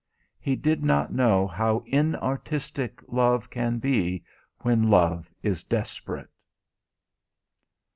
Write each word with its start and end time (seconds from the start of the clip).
He 0.39 0.55
did 0.55 0.83
not 0.83 1.13
know 1.13 1.45
how 1.45 1.83
inartistic 1.85 3.03
love 3.07 3.51
can 3.51 3.77
be 3.77 4.23
when 4.61 4.89
love 4.89 5.29
is 5.43 5.63
desperate. 5.63 6.31